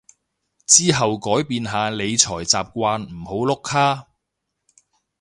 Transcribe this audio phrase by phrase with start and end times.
[0.65, 4.07] 之後改變下理財習慣唔好碌卡